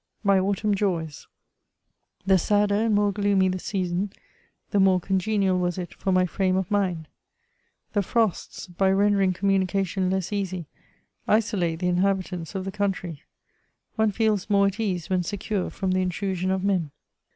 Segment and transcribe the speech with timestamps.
[0.23, 1.27] MY AUTUMN JOYS.
[2.25, 4.11] The sadder ai^d, more gloomy the season,
[4.71, 7.07] the more ooQgenial was it with my frame of mind;
[7.93, 10.65] the frosts, by rendering com munication less easy,
[11.27, 13.21] isolate the mhabitants of the country;
[13.99, 16.89] OQC feels more at ease when secure from the intrusion of men.